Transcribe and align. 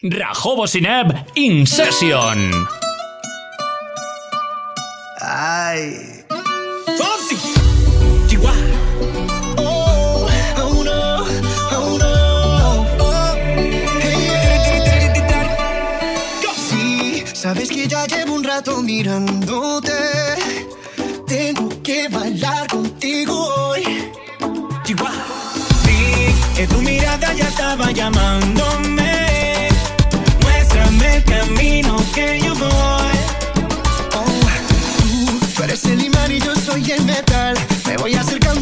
Rajobo 0.00 0.68
Sineb 0.68 1.10
In 1.34 1.66
Session. 1.66 2.52
Ay. 5.20 6.24
Oh, 9.56 10.28
oh, 10.56 11.26
oh, 11.72 12.06
sabes 17.34 17.68
que 17.68 17.88
ya 17.88 18.06
llevo 18.06 18.34
un 18.34 18.44
rato 18.44 18.80
mirándote. 18.80 19.90
Tengo 21.26 21.70
que 21.82 22.06
bailar 22.08 22.68
contigo 22.68 23.34
hoy. 23.34 23.82
Chihuahua. 24.84 25.24
Vi 25.84 26.32
que 26.54 26.68
tu 26.68 26.80
mirada 26.82 27.32
ya 27.34 27.48
estaba 27.48 27.90
llamándome 27.90 29.07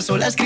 las 0.00 0.08
olas. 0.08 0.36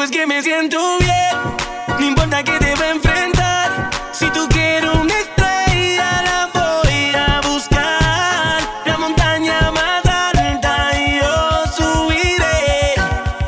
contigo 0.00 0.02
es 0.02 0.10
que 0.10 0.26
me 0.26 0.42
siento 0.42 0.78
bien. 0.98 1.98
No 1.98 2.06
importa 2.06 2.42
que 2.42 2.58
te 2.58 2.74
va 2.74 2.84
a 2.84 2.90
enfrentar. 2.90 3.90
Si 4.12 4.26
tú 4.30 4.48
quieres 4.48 4.90
una 4.94 5.14
estrella, 5.14 6.22
la 6.22 6.50
voy 6.54 7.12
a 7.14 7.40
buscar. 7.46 8.60
La 8.86 8.98
montaña 8.98 9.70
más 9.72 10.04
alta 10.06 10.90
yo 11.20 11.66
subiré. 11.76 12.94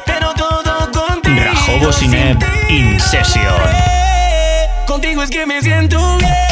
Pero 0.04 0.34
todo 0.34 0.90
contigo. 0.92 1.40
Rajobo 1.44 1.92
Sineb, 1.92 2.38
Incesio. 2.68 3.52
Contigo 4.86 5.22
es 5.22 5.30
que 5.30 5.46
me 5.46 5.62
siento 5.62 5.98
bien. 6.18 6.51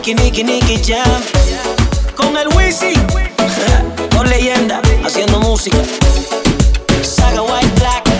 Nicky, 0.00 0.14
Nicky, 0.14 0.44
Nicky 0.44 0.80
Jam. 0.82 1.22
Con 2.16 2.34
el 2.34 2.48
Wizzy, 2.56 2.94
con 4.16 4.30
leyenda, 4.30 4.80
haciendo 5.04 5.40
música. 5.40 5.76
Saga 7.02 7.42
White 7.42 7.68
Black. 7.78 8.19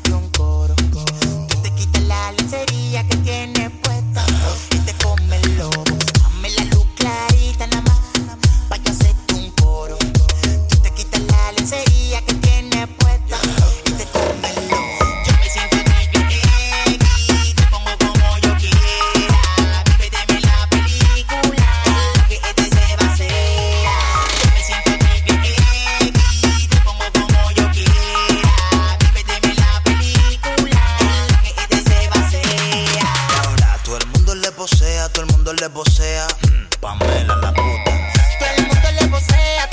Pamela 36.81 37.37
la 37.37 37.53
puta. 37.53 37.93
Todo 38.39 38.49
el 38.57 38.67
mundo 38.67 38.89
le 39.01 39.09
posea, 39.09 39.69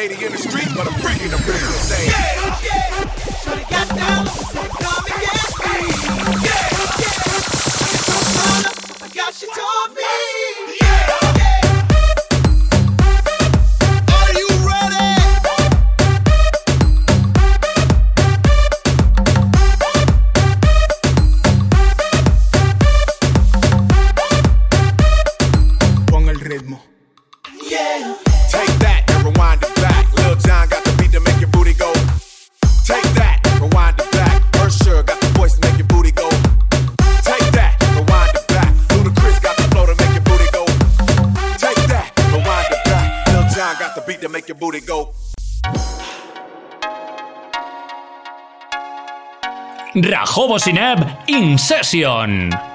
lady 0.00 0.24
in 0.24 0.32
the 0.32 0.38
street, 0.38 0.68
but 0.74 0.86
a 0.86 0.92
freak 1.02 1.20
in 1.20 1.30
the 1.30 1.36
real. 1.36 1.56
Say. 1.56 2.06
Yeah. 2.06 2.39
Jobo 50.40 50.58
Sineb 50.58 51.04
In 51.26 51.58
Session. 51.58 52.69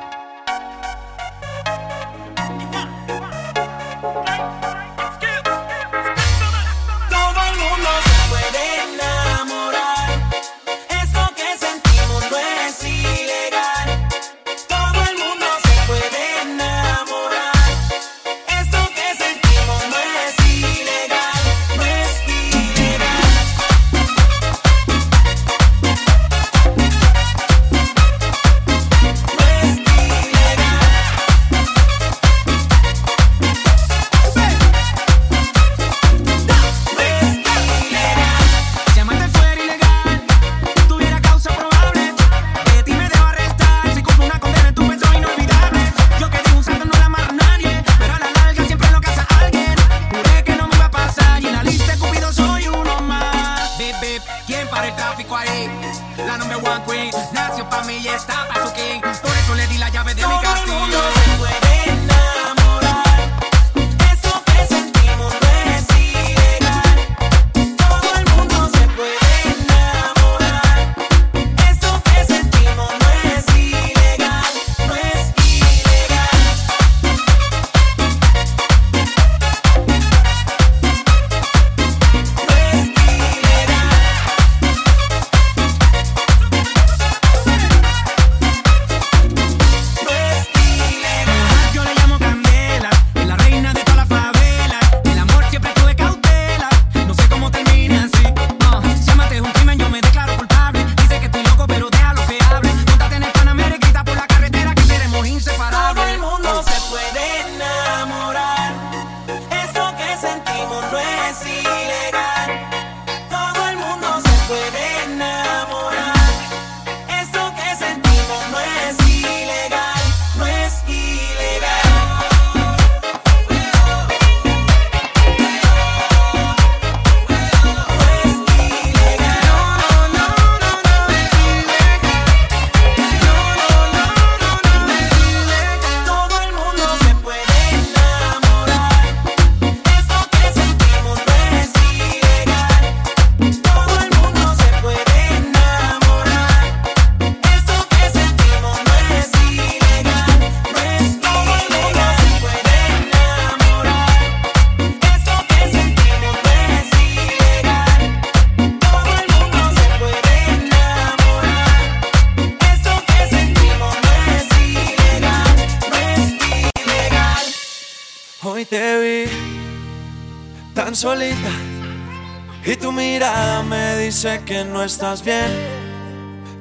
sé 174.16 174.42
que 174.46 174.64
no 174.64 174.82
estás 174.82 175.24
bien, 175.26 175.52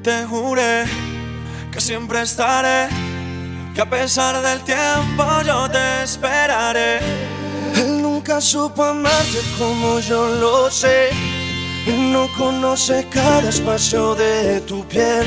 te 0.03 0.25
juré 0.25 0.87
que 1.71 1.81
siempre 1.81 2.21
estaré, 2.23 2.89
que 3.75 3.81
a 3.81 3.89
pesar 3.89 4.43
del 4.43 4.61
tiempo 4.63 5.25
yo 5.47 5.71
te 5.71 6.03
esperaré. 6.03 6.99
Él 7.77 8.03
nunca 8.03 8.41
supo 8.41 8.83
amarte 8.83 9.39
como 9.57 10.01
yo 10.01 10.27
lo 10.27 10.69
sé. 10.69 11.11
Él 11.87 12.13
no 12.13 12.29
conoce 12.37 13.07
cada 13.09 13.49
espacio 13.49 14.17
de 14.17 14.61
tu 14.63 14.85
piel. 14.89 15.25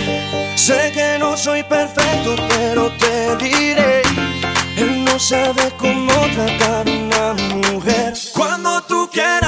Sé 0.56 0.92
que 0.94 1.18
no 1.20 1.38
soy 1.38 1.64
perfecto, 1.64 2.36
pero 2.50 2.92
te 2.98 3.38
diré. 3.38 4.02
Él 4.76 5.06
no 5.06 5.18
sabe 5.18 5.72
cómo 5.78 6.12
tratar 6.36 6.90
a 6.90 6.92
una 6.92 7.34
mujer. 7.56 8.14
Cuando 8.34 8.82
tú 8.84 9.10
quieras. 9.14 9.47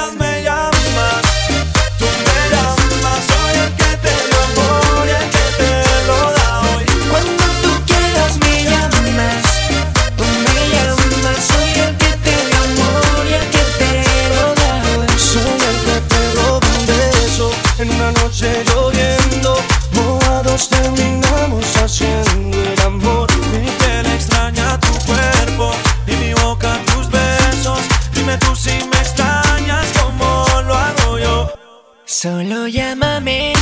Solo 32.22 32.68
llámame 32.68 33.54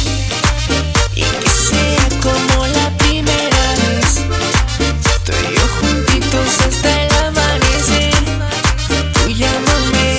y 1.15 1.21
que 1.21 1.49
sea 1.49 2.09
como 2.21 2.67
la 2.67 2.91
primera 2.99 3.75
vez. 3.77 4.25
Tú 5.25 5.33
y 5.33 5.59
juntitos 5.79 6.59
hasta 6.67 7.03
el 7.03 7.13
amanecer. 7.27 8.15
Tú 9.13 9.31
llámame 9.31 10.17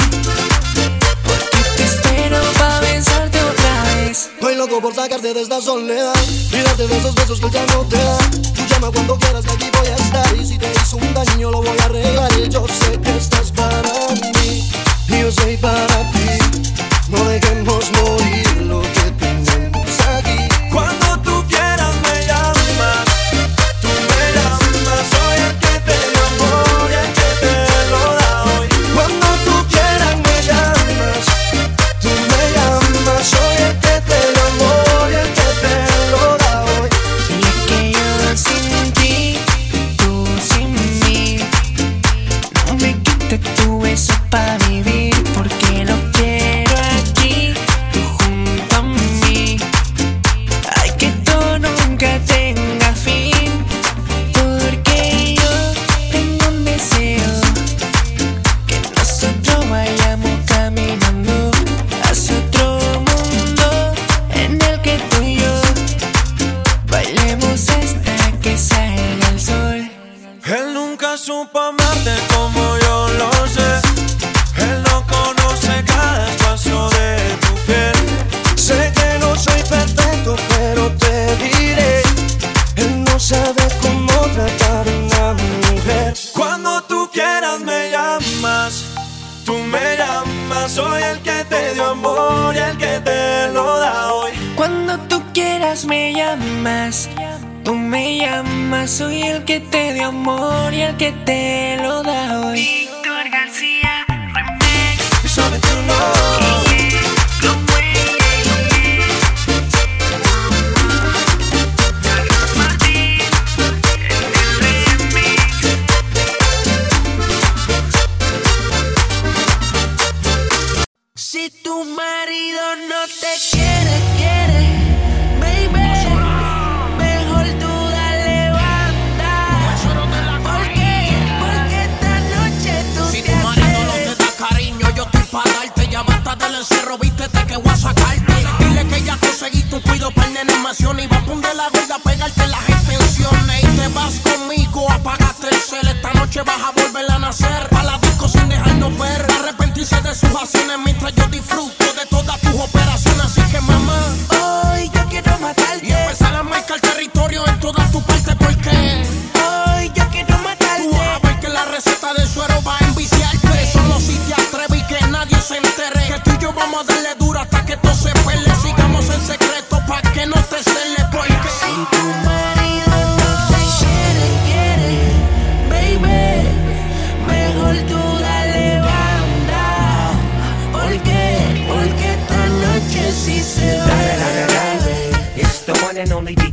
porque 1.26 1.58
te 1.76 1.84
espero 1.84 2.42
para 2.58 2.80
besarte 2.80 3.44
otra 3.44 3.84
vez. 3.96 4.30
Estoy 4.36 4.56
loco 4.56 4.80
por 4.80 4.96
sacarte 4.96 5.34
de 5.34 5.42
esta 5.42 5.60
soledad 5.60 6.14
y 6.54 6.62
darte 6.62 6.88
de 6.88 6.98
esos 6.98 7.16
besos 7.16 7.42
que 7.42 7.50
ya 7.50 7.66
no 7.66 7.82
te 7.90 7.98
da. 7.98 8.18
Tú 8.56 8.66
llama 8.70 8.90
cuando 8.90 9.18
quieras 9.18 9.44
que 9.44 9.52
aquí 9.52 9.70
voy 9.78 9.88
a 9.90 9.96
estar 9.98 10.38
y 10.38 10.46
si 10.46 10.58
te 10.58 10.72
hizo 10.72 10.96
un 10.96 11.14
daño 11.14 11.52
lo 11.52 11.62
voy 11.62 11.78
a 11.78 11.84
arreglar. 11.84 12.32
Yo 12.50 12.66
sé 12.68 13.02
que 13.02 13.18
estás 13.18 13.52
para 13.52 13.92
mí 14.40 14.64
y 15.10 15.20
yo 15.20 15.30
soy 15.30 15.58
para 15.58 16.10
ti. 16.14 16.69
No 17.12 17.28
dejemos 17.28 17.92
morir. 18.04 18.49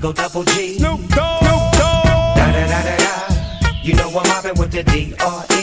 Go 0.07 0.13
double 0.13 0.45
G. 0.45 0.79
Snoop 0.79 1.01
Dogg. 1.09 1.41
Snoop 1.41 1.73
Dogg. 1.73 2.37
Da 2.37 2.53
da 2.53 2.67
da 2.69 2.83
da 2.85 2.97
da. 2.97 3.71
You 3.83 3.95
know 3.97 4.09
I'm 4.11 4.29
mobbing 4.29 4.57
with 4.57 4.71
the 4.71 4.85
D 4.85 5.13
R 5.19 5.45
E. 5.51 5.56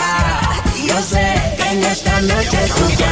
amiga. 0.00 0.62
Yo 0.86 1.02
sé 1.02 1.54
que 1.56 1.68
en 1.70 1.84
esta 1.84 2.20
noche 2.20 2.58
tú 2.76 2.84
te 2.96 3.04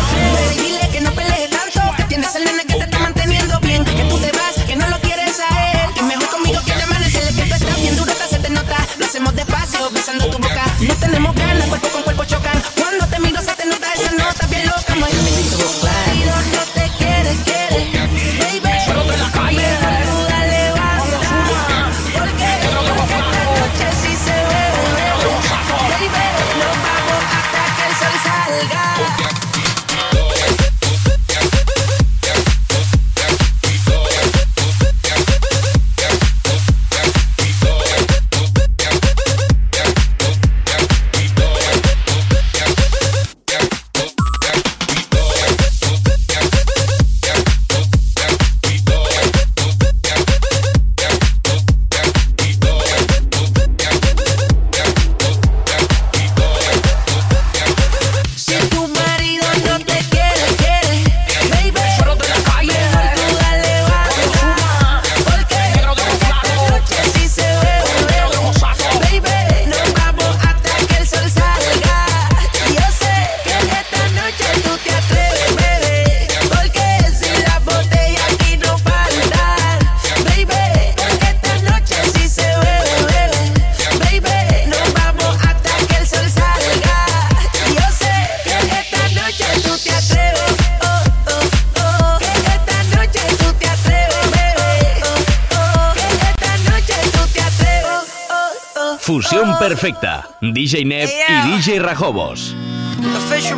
Sergi 101.70 101.86
Rajobos. 101.86 102.56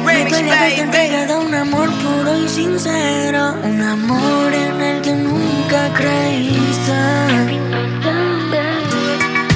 Me 0.04 0.24
que 0.26 0.30
te 0.30 0.80
entregado 0.82 1.40
un 1.40 1.54
amor 1.54 1.88
puro 1.88 2.36
y 2.44 2.46
sincero, 2.46 3.54
un 3.64 3.80
amor 3.80 4.52
en 4.52 4.82
el 4.82 5.00
que 5.00 5.14
nunca 5.14 5.90
creíste. 5.94 6.92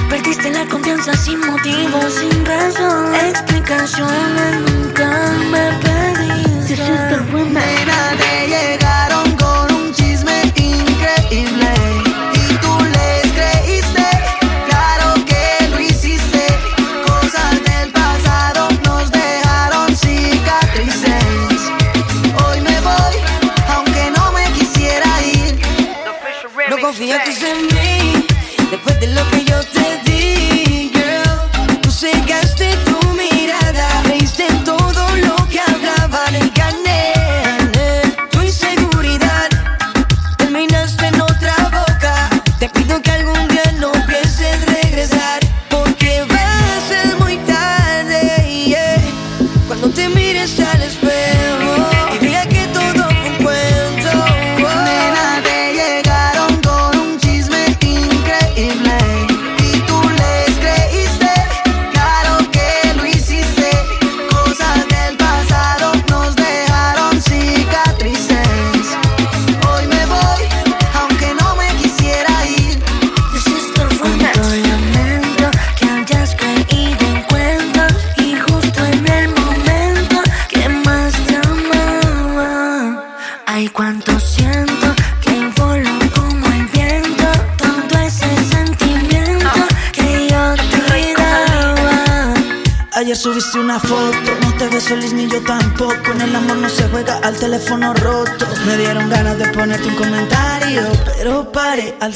Perdiste 0.09 0.49
la 0.49 0.65
confianza 0.65 1.15
sin 1.15 1.39
motivo, 1.39 1.99
sin 2.09 2.45
razón, 2.45 3.13
explicaciones 3.27 4.55
nunca 4.67 5.31
me 5.51 5.65
pediste. 5.83 6.81
Mira, 7.31 8.15
te 8.17 8.47
llega. 8.47 8.86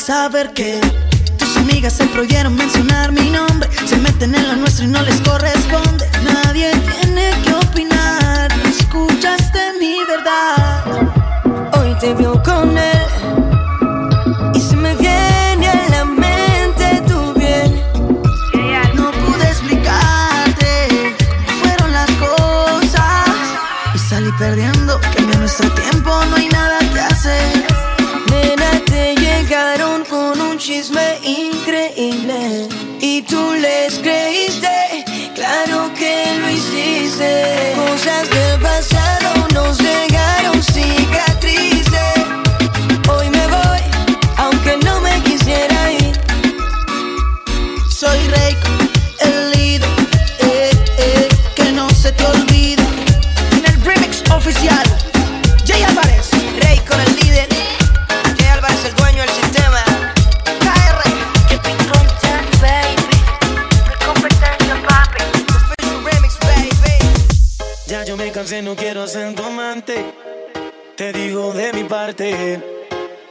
saber 0.01 0.51
que 0.53 0.70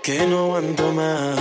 que 0.03 0.26
no 0.26 0.44
aguanto 0.44 0.92
más. 0.92 1.36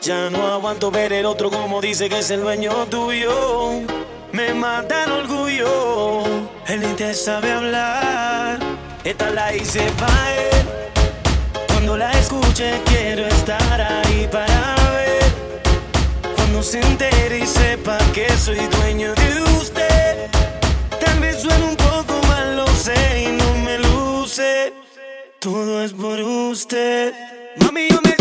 Ya 0.00 0.30
no 0.30 0.46
aguanto 0.46 0.90
ver 0.90 1.12
el 1.12 1.26
otro 1.26 1.50
como 1.50 1.80
dice 1.80 2.08
que 2.08 2.20
es 2.20 2.30
el 2.30 2.40
dueño 2.40 2.86
tuyo. 2.86 3.82
Me 4.32 4.54
mata 4.54 5.04
el 5.04 5.12
orgullo, 5.12 6.24
él 6.66 6.80
ni 6.80 6.94
te 6.94 7.12
sabe 7.14 7.52
hablar. 7.52 8.58
Esta 9.04 9.30
la 9.30 9.54
hice 9.54 9.82
pa' 9.98 10.34
él. 10.34 10.66
Cuando 11.68 11.96
la 11.96 12.10
escuche 12.12 12.80
quiero 12.86 13.26
estar 13.26 13.80
ahí 13.80 14.28
para 14.30 14.74
ver. 14.92 15.32
Cuando 16.36 16.62
se 16.62 16.80
entere 16.80 17.40
y 17.40 17.46
sepa 17.46 17.98
que 18.14 18.28
soy 18.38 18.60
dueño 18.78 19.14
de 19.14 19.42
usted. 19.58 20.30
Tal 21.04 21.20
vez 21.20 21.42
suene 21.42 21.64
un 21.64 21.76
poco 21.76 22.14
mal, 22.28 22.56
lo 22.56 22.66
sé 22.68 23.24
y 23.28 23.32
no 23.32 23.54
me 23.64 23.78
luce. 23.78 24.72
Todo 25.40 25.82
es 25.82 25.94
por 25.94 26.20
usted. 26.20 27.14
Mami, 27.56 27.88
yo 27.88 27.98
me 28.02 28.19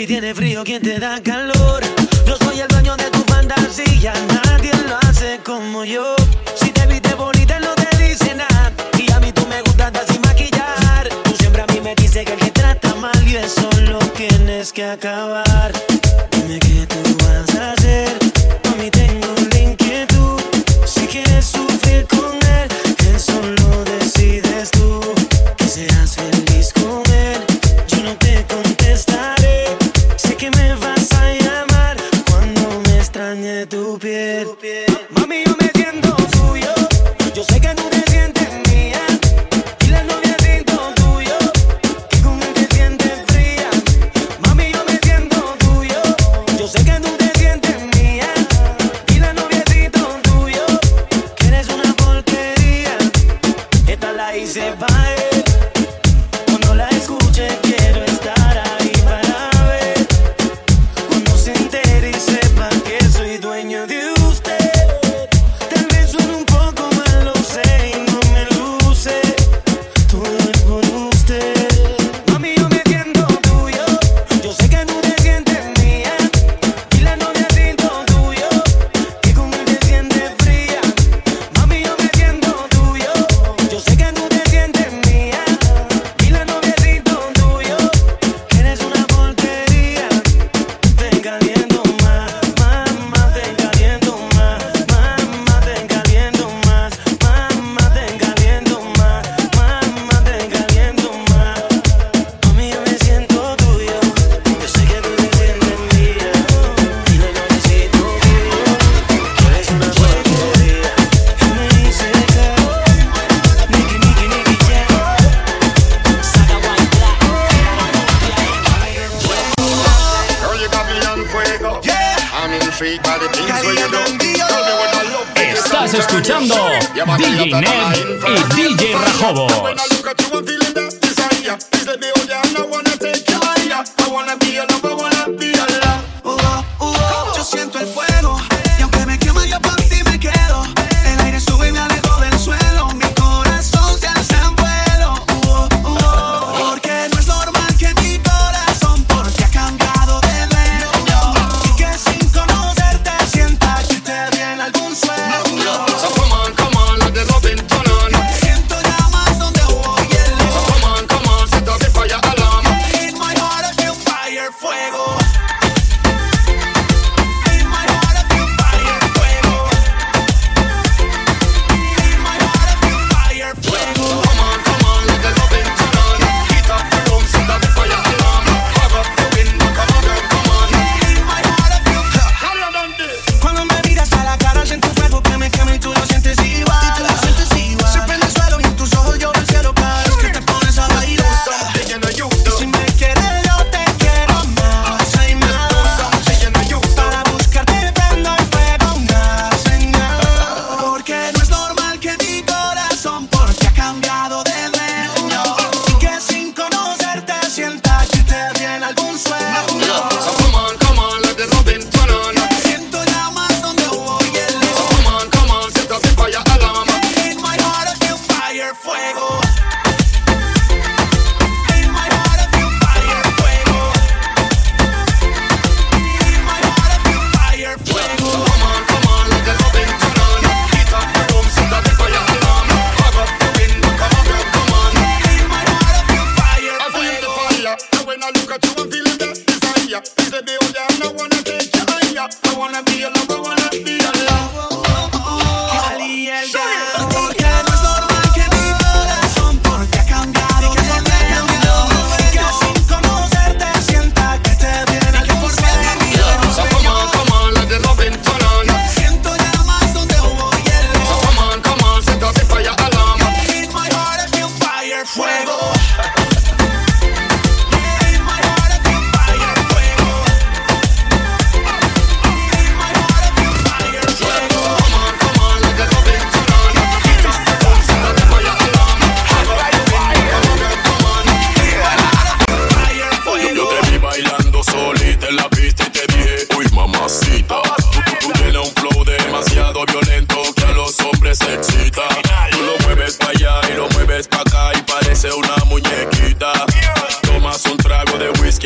Si 0.00 0.06
tiene 0.06 0.34
frío, 0.34 0.64
¿quién 0.64 0.80
te 0.80 0.98
da 0.98 1.22
calor? 1.22 1.82
Yo 2.26 2.34
soy 2.38 2.58
el 2.58 2.68
dueño 2.68 2.96
de 2.96 3.10
tu 3.10 3.18
fantasía, 3.24 4.14
nadie 4.46 4.72
lo 4.88 4.96
hace 4.96 5.40
como 5.44 5.84
yo. 5.84 6.16
Si 6.54 6.70
te 6.70 6.86
viste 6.86 7.12
bonita, 7.16 7.60
no 7.60 7.74
te 7.74 7.98
dice 7.98 8.34
nada. 8.34 8.72
Y 8.96 9.12
a 9.12 9.20
mí 9.20 9.30
tú 9.30 9.46
me 9.46 9.60
gustas 9.60 9.92
así 9.96 10.18
maquillar. 10.20 11.06
Tú 11.24 11.36
siempre 11.36 11.60
a 11.60 11.66
mí 11.66 11.82
me 11.82 11.94
dices 11.96 12.24
que 12.24 12.32
el 12.32 12.38
que 12.38 12.50
trata 12.50 12.94
mal 12.94 13.28
y 13.28 13.36
eso 13.36 13.68
lo 13.90 13.98
tienes 13.98 14.72
que 14.72 14.86
acabar. 14.86 15.70
Dime 16.30 16.58
que 16.60 16.86
tú 16.86 17.09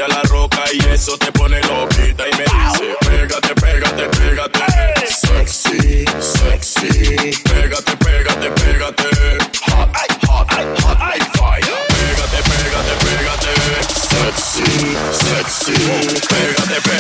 a 0.05 0.09
la 0.09 0.23
roca 0.23 0.63
y 0.73 0.79
eso 0.93 1.17
te 1.19 1.31
pone 1.33 1.61
loquita. 1.63 2.25
Y 2.29 2.33
me 2.37 2.45
dice, 2.45 2.97
pégate, 3.09 3.55
pégate, 3.55 4.09
pégate. 4.19 4.61
Sexy, 5.07 6.05
sexy. 6.21 7.33
Pégate, 7.45 7.97
pégate, 7.97 8.51
pégate. 8.61 9.09
Hot, 9.69 9.89
hot, 10.29 10.49
hot, 10.53 10.67
hot, 10.85 11.25
fire. 11.37 11.79
Pégate, 11.89 12.41
pégate, 12.51 12.95
pégate. 13.05 13.53
Sexy, 14.11 14.97
sexy. 15.13 15.73
Pégate, 16.29 16.83
pégate. 16.83 16.94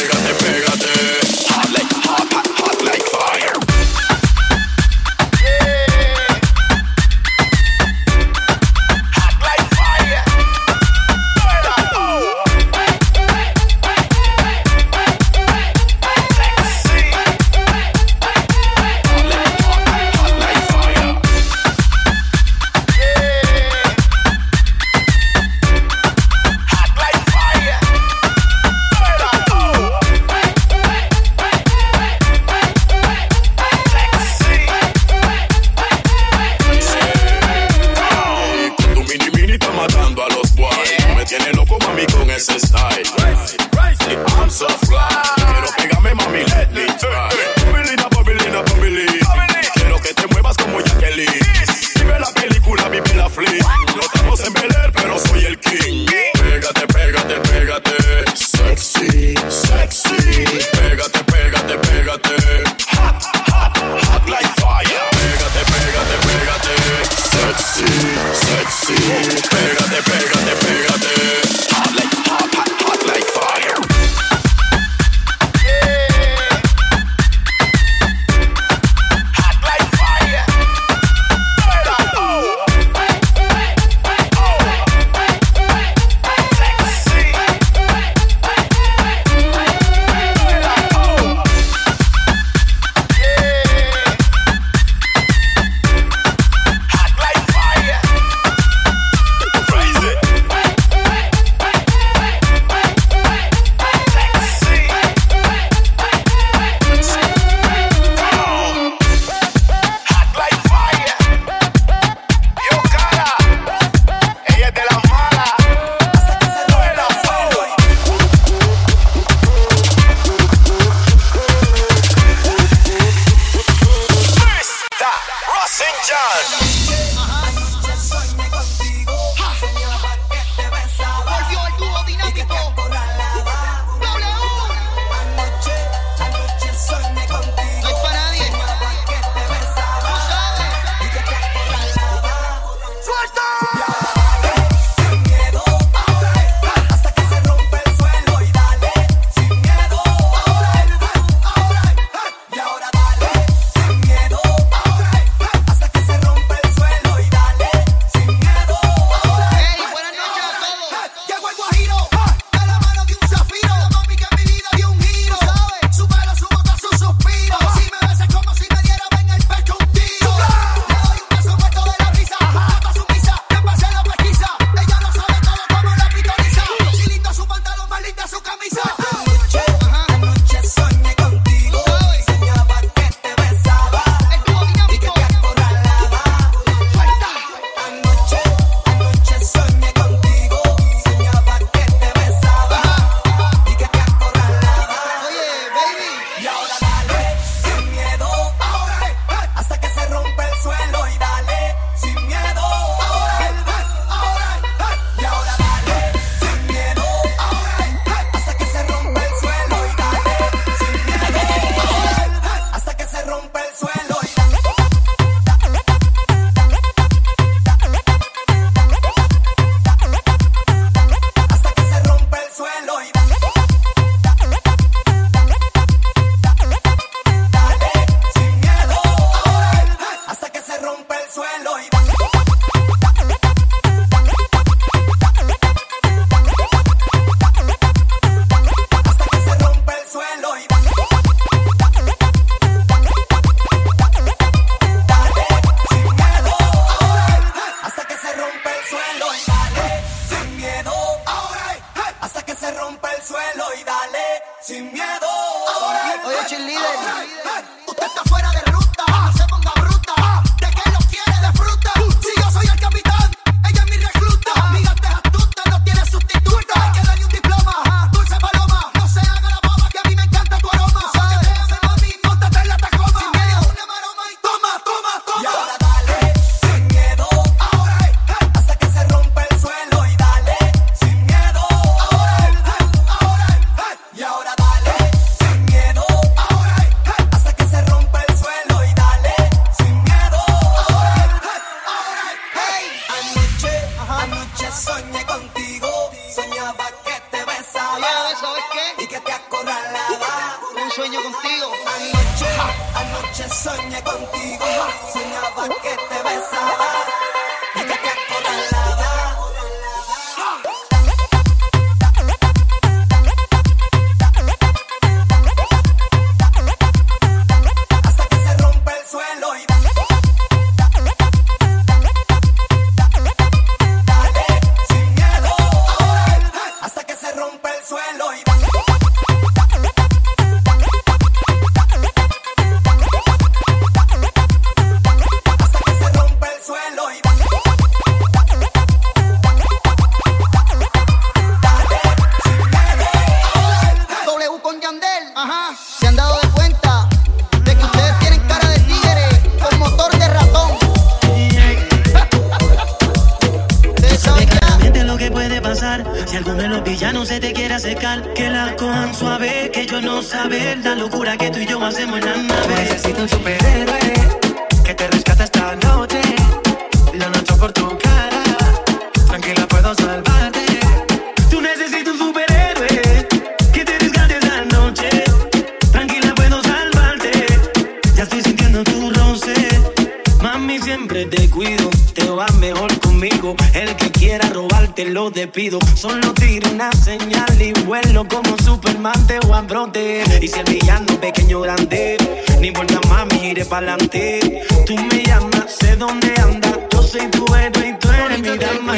El 383.74 383.94
que 383.96 384.10
quiera 384.10 384.48
robarte 384.48 385.04
lo 385.04 385.30
despido. 385.30 385.78
Solo 385.94 386.32
tira 386.32 386.70
una 386.70 386.90
señal 386.92 387.60
y 387.60 387.74
vuelo 387.84 388.26
como 388.26 388.56
Superman 388.64 389.26
de 389.26 389.38
Juan 389.40 389.66
Brote. 389.66 390.24
Y 390.40 390.48
si 390.48 390.60
el 390.60 390.64
villano 390.64 391.20
pequeño 391.20 391.60
grande, 391.60 392.16
no 392.58 392.64
importa 392.64 392.98
mami, 393.06 393.48
iré 393.48 393.66
pa'lante. 393.66 394.62
Tú 394.86 394.96
me 394.96 395.22
llamas, 395.24 395.76
sé 395.78 395.94
dónde 395.96 396.32
andas. 396.40 396.78
Yo 396.90 397.02
soy 397.02 397.26
tu 397.28 397.44
héroe 397.54 397.88
y 397.88 397.98
tú 397.98 398.08
eres 398.10 398.40
mi 398.40 398.56
dama. 398.56 398.94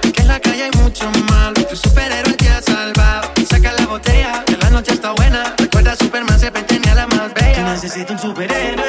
Que 0.00 0.22
en 0.22 0.28
la 0.28 0.40
calle 0.40 0.64
hay 0.64 0.80
mucho 0.80 1.10
mal. 1.28 1.52
Tu 1.52 1.76
superhéroe 1.76 2.32
te 2.32 2.48
ha 2.48 2.62
salvado. 2.62 3.30
Saca 3.46 3.72
la 3.74 3.86
botella, 3.86 4.42
que 4.46 4.56
la 4.56 4.70
noche 4.70 4.94
está 4.94 5.12
buena. 5.12 5.54
Recuerda, 5.58 5.96
Superman 5.96 6.40
siempre 6.40 6.62
tenía 6.62 6.94
la 6.94 7.06
más 7.08 7.34
bella. 7.34 7.56
Que 7.56 7.62
necesito 7.62 8.14
un 8.14 8.18
superhéroe 8.18 8.81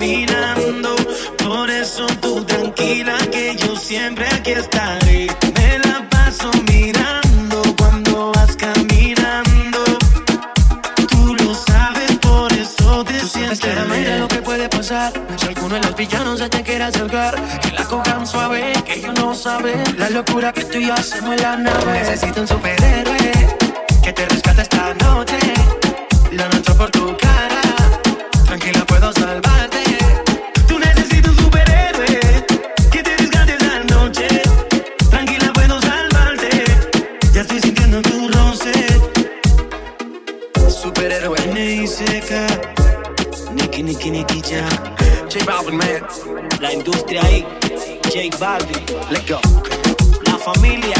caminando. 0.00 0.96
Por 1.44 1.70
eso 1.70 2.06
tú 2.20 2.42
tranquila 2.44 3.16
que 3.30 3.54
yo 3.56 3.76
siempre 3.76 4.26
aquí 4.26 4.52
estaré. 4.52 5.26
Me 5.54 5.78
la 5.80 6.08
paso 6.08 6.50
mirando 6.72 7.62
cuando 7.76 8.32
vas 8.32 8.56
caminando. 8.56 9.80
Tú 11.10 11.34
lo 11.34 11.54
sabes, 11.54 12.12
por 12.18 12.50
eso 12.52 13.04
te 13.04 13.20
sientes. 13.20 13.60
Que 13.60 13.74
mira 13.90 14.16
lo 14.16 14.28
que 14.28 14.40
puede 14.40 14.68
pasar. 14.70 15.12
Si 15.36 15.46
alguno 15.48 15.74
de 15.74 15.82
los 15.82 15.94
villanos 15.94 16.38
se 16.38 16.48
te 16.48 16.62
quiere 16.62 16.84
acercar, 16.84 17.34
que 17.60 17.70
la 17.72 17.84
cojan 17.84 18.26
suave, 18.26 18.72
que 18.86 18.94
ellos 18.94 19.14
no 19.14 19.34
saben. 19.34 19.82
La 19.98 20.08
locura 20.08 20.52
que 20.52 20.64
tú 20.64 20.78
y 20.78 20.86
yo 20.86 20.94
hacemos 20.94 21.36
en 21.36 21.42
la 21.42 21.56
nave. 21.56 21.92
Necesito 21.92 22.40
un 22.40 22.48
superhéroe 22.48 23.32
que 24.02 24.12
te 24.14 24.26
rescate 24.26 24.62
esta 24.62 24.94
noche 24.94 25.19
Baldi. 48.40 48.72
Let's 49.10 49.28
go. 49.28 49.38
La 50.24 50.38
familia. 50.38 50.96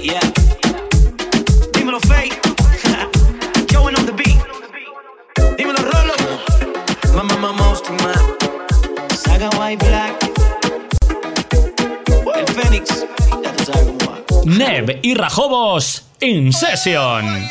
Yeah. 0.00 0.20
Dímelo, 1.72 2.00
Fake. 2.00 2.40
Going 3.70 3.94
on 3.98 4.06
the 4.06 4.14
beat. 4.16 4.40
Dímelo, 5.58 5.82
Rolo. 5.92 6.14
Mamá, 7.14 7.36
mamá. 7.36 7.74
Saga 9.14 9.50
White 9.58 9.84
Black. 9.84 10.14
El 12.34 12.46
Fénix. 12.46 13.04
Neb 14.46 14.98
y 15.02 15.14
Rajobos. 15.14 16.04
In 16.20 16.54
Session. 16.54 17.46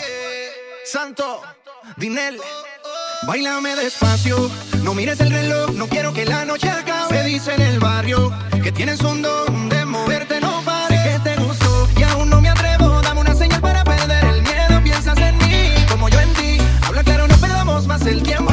Santo. 0.83 1.41
Dinel. 1.97 2.41
Bailame 3.25 3.75
despacio, 3.75 4.51
no 4.83 4.93
mires 4.93 5.19
el 5.21 5.31
reloj, 5.31 5.71
no 5.75 5.87
quiero 5.87 6.13
que 6.13 6.25
la 6.25 6.43
noche 6.43 6.69
acabe. 6.69 7.17
Se 7.17 7.23
dice 7.23 7.53
en 7.55 7.61
el 7.61 7.79
barrio 7.79 8.31
que 8.61 8.71
tienes 8.71 8.99
un 9.01 9.21
don 9.21 9.69
de 9.69 9.85
moverte, 9.85 10.41
no 10.41 10.61
pares. 10.63 11.01
Sé 11.01 11.09
que 11.09 11.29
te 11.29 11.41
gustó 11.41 11.87
y 11.97 12.03
aún 12.03 12.29
no 12.29 12.41
me 12.41 12.49
atrevo. 12.49 13.01
Dame 13.01 13.21
una 13.21 13.33
señal 13.33 13.61
para 13.61 13.83
perder 13.83 14.25
el 14.25 14.41
miedo, 14.41 14.83
piensas 14.83 15.17
en 15.17 15.37
mí 15.37 15.73
como 15.89 16.09
yo 16.09 16.19
en 16.19 16.33
ti. 16.33 16.57
Habla 16.85 17.03
claro, 17.03 17.27
no 17.27 17.37
perdamos 17.37 17.87
más 17.87 18.05
el 18.05 18.21
tiempo. 18.21 18.52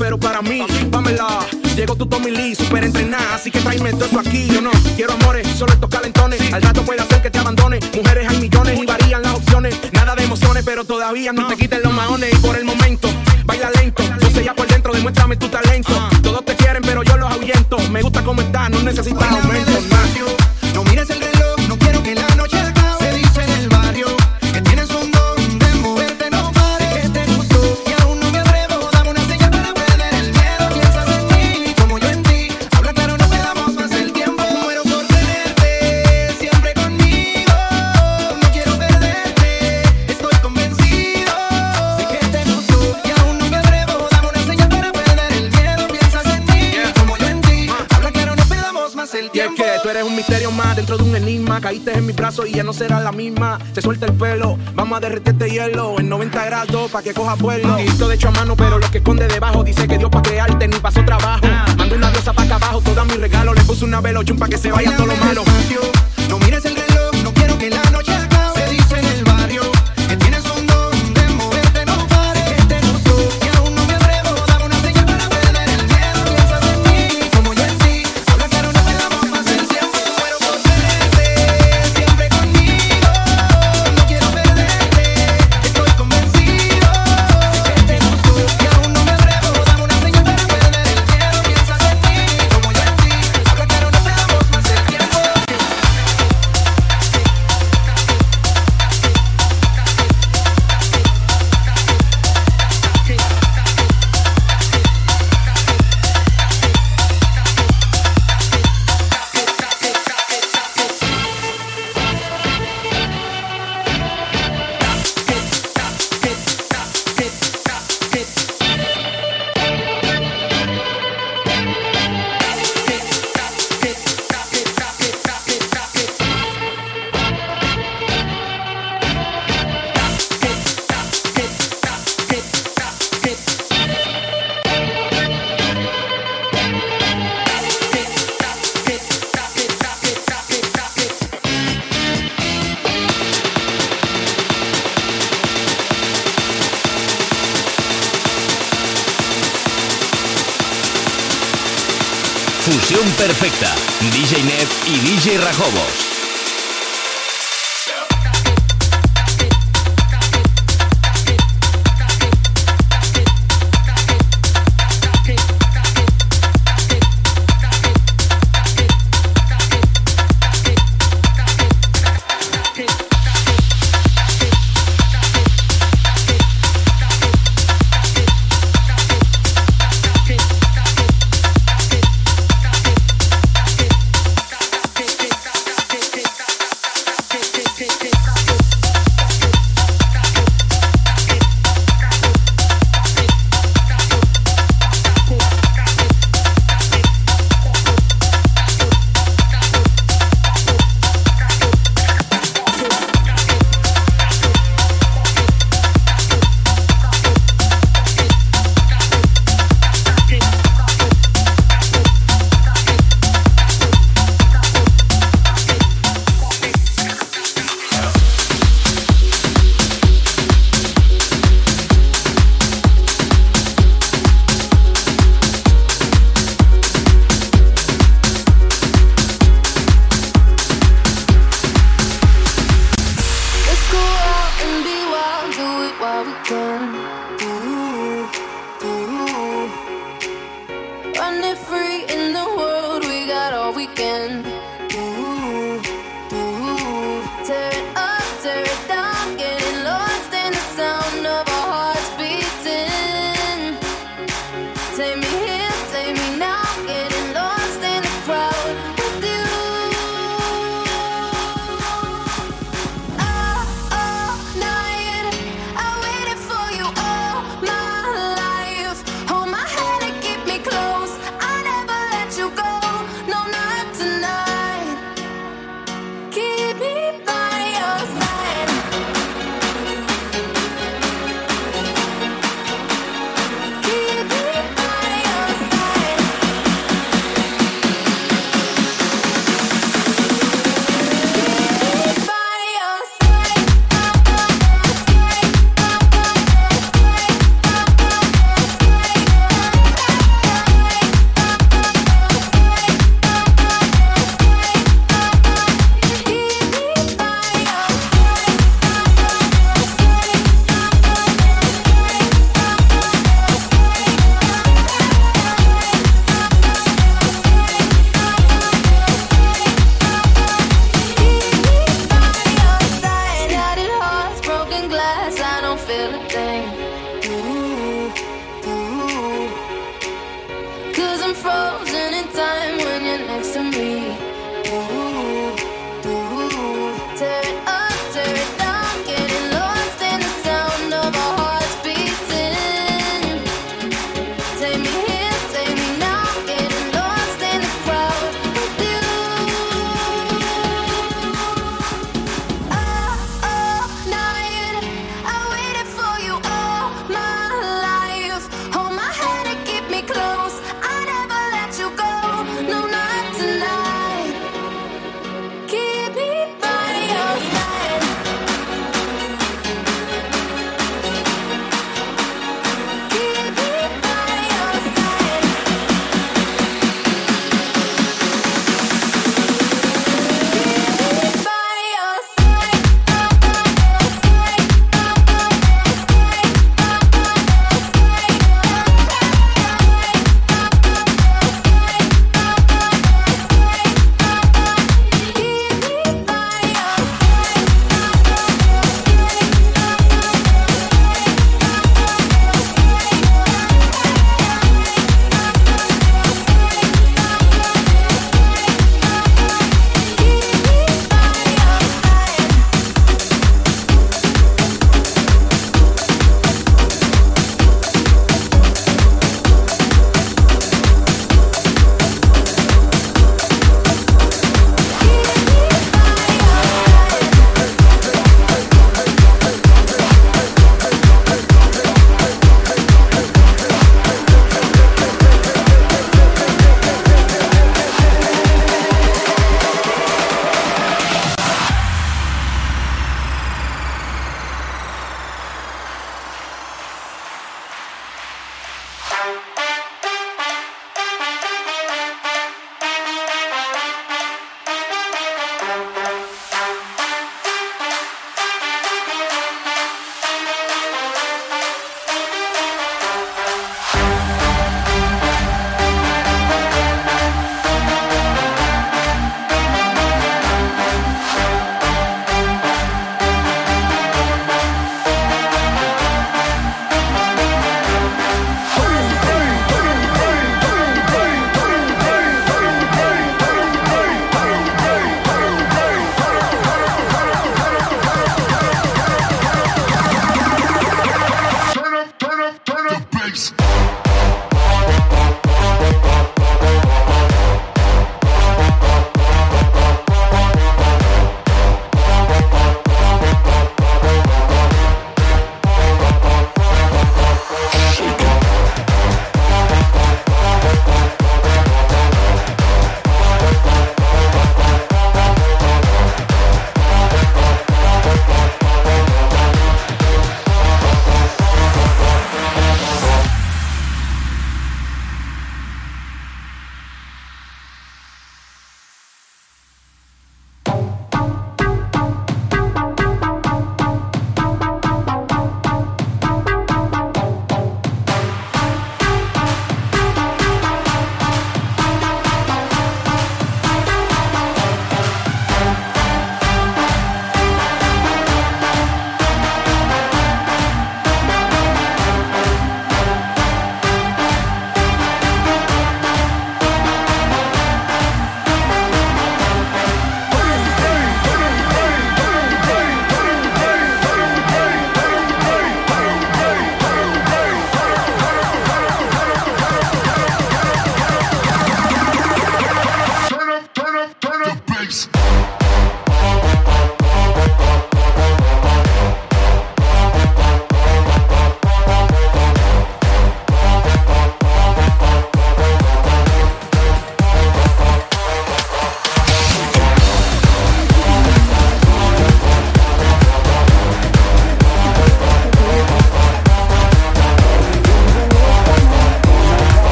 pero 0.00 0.18
para 0.18 0.40
mí, 0.40 0.64
vámela. 0.88 1.46
Llegó 1.76 1.94
tu 1.94 2.06
Tommy 2.06 2.30
Lee, 2.30 2.54
super 2.54 2.82
entrenada, 2.82 3.34
así 3.34 3.50
que 3.50 3.60
tráeme 3.60 3.92
todo 3.92 4.06
eso 4.06 4.18
aquí. 4.18 4.48
Yo 4.48 4.62
no 4.62 4.70
quiero 4.96 5.12
amores, 5.12 5.46
solo 5.58 5.74
estos 5.74 5.90
calentones. 5.90 6.52
Al 6.52 6.62
rato 6.62 6.82
puede 6.82 7.02
hacer 7.02 7.20
que 7.20 7.30
te 7.30 7.38
abandone. 7.38 7.78
Mujeres 7.94 8.26
hay 8.28 8.38
millones 8.38 8.80
y 8.82 8.86
varían 8.86 9.22
las 9.22 9.34
opciones. 9.34 9.78
Nada 9.92 10.14
de 10.14 10.24
emociones, 10.24 10.64
pero 10.64 10.84
todavía 10.84 11.32
no 11.34 11.46
te 11.46 11.56
quiten 11.56 11.82
los 11.82 11.92
maones. 11.92 12.32
Y 12.32 12.36
por 12.38 12.56
el 12.56 12.64
momento, 12.64 13.08
baila 13.44 13.70
lento. 13.78 14.02
Yo 14.22 14.30
sé 14.30 14.42
ya 14.42 14.54
por 14.54 14.66
dentro, 14.66 14.92
demuéstrame 14.94 15.36
tu 15.36 15.48
talento. 15.48 15.92
Todos 16.22 16.46
te 16.46 16.56
quieren, 16.56 16.82
pero 16.82 17.02
yo 17.02 17.18
los 17.18 17.30
ahuyento. 17.30 17.78
Me 17.90 18.00
gusta 18.00 18.24
cómo 18.24 18.40
estás, 18.40 18.70
no 18.70 18.82
necesitas 18.82 19.30
aumento. 19.30 20.39
Y 52.46 52.52
ya 52.52 52.62
no 52.62 52.72
será 52.72 53.00
la 53.00 53.12
misma. 53.12 53.58
Se 53.74 53.82
suelta 53.82 54.06
el 54.06 54.12
pelo, 54.14 54.58
vamos 54.74 54.96
a 54.96 55.00
derretir 55.00 55.34
este 55.34 55.50
hielo 55.50 55.98
en 55.98 56.08
90 56.08 56.44
grados 56.44 56.90
pa' 56.90 57.02
que 57.02 57.12
coja 57.12 57.34
vuelo. 57.34 57.76
Grito 57.76 58.08
de 58.08 58.14
hecho 58.14 58.28
a 58.28 58.30
mano, 58.32 58.56
pero 58.56 58.78
lo 58.78 58.90
que 58.90 58.98
esconde 58.98 59.26
debajo 59.28 59.62
dice 59.62 59.86
que 59.86 59.98
Dios 59.98 60.10
pa' 60.10 60.22
crearte 60.22 60.66
ni 60.68 60.76
pasó 60.78 61.04
trabajo. 61.04 61.40
Ah. 61.44 61.66
Mando 61.76 61.96
una 61.96 62.10
diosa 62.10 62.32
pa' 62.32 62.42
acá 62.42 62.56
abajo, 62.56 62.80
todo 62.80 63.04
mi 63.04 63.14
regalo. 63.14 63.54
Le 63.54 63.62
puse 63.64 63.84
una 63.84 64.00
velo 64.00 64.22
pa' 64.38 64.48
que 64.48 64.58
se 64.58 64.70
vaya 64.70 64.96
todo 64.96 65.06
lo 65.06 65.16
malo. 65.16 65.44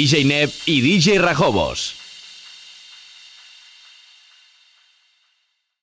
DJ 0.00 0.24
Neb 0.24 0.50
y 0.64 0.80
DJ 0.80 1.18
Rajobos. 1.18 1.99